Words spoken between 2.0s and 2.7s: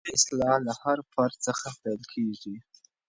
کېږي.